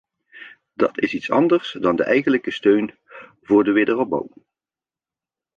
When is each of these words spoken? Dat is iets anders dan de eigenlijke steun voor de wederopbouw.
Dat 0.73 0.99
is 0.99 1.13
iets 1.13 1.31
anders 1.31 1.77
dan 1.79 1.95
de 1.95 2.03
eigenlijke 2.03 2.51
steun 2.51 2.97
voor 3.41 3.63
de 3.63 3.71
wederopbouw. 3.71 4.29